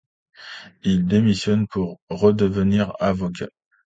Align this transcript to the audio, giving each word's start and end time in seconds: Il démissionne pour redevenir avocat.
Il 0.81 1.05
démissionne 1.05 1.67
pour 1.67 1.99
redevenir 2.09 2.93
avocat. 2.99 3.49